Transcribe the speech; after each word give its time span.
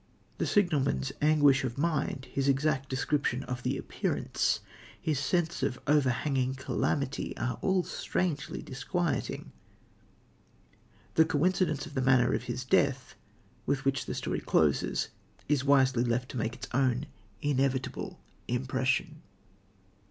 The 0.39 0.47
signalman's 0.47 1.11
anguish 1.21 1.63
of 1.63 1.77
mind, 1.77 2.25
his 2.31 2.47
exact 2.47 2.89
description 2.89 3.43
of 3.43 3.61
the 3.61 3.77
Appearance, 3.77 4.61
his 4.99 5.19
sense 5.19 5.61
of 5.61 5.77
overhanging 5.85 6.55
calamity, 6.55 7.37
are 7.37 7.59
all 7.61 7.83
strangely 7.83 8.63
disquieting. 8.63 9.51
The 11.13 11.25
coincidence 11.25 11.85
of 11.85 11.93
the 11.93 12.01
manner 12.01 12.33
of 12.33 12.45
his 12.45 12.65
death, 12.65 13.13
with 13.67 13.85
which 13.85 14.07
the 14.07 14.15
story 14.15 14.39
closes, 14.41 15.09
is 15.47 15.63
wisely 15.63 16.03
left 16.03 16.29
to 16.29 16.37
make 16.37 16.55
its 16.55 16.67
own 16.73 17.05
inevitable 17.43 18.19
impression. 18.47 19.21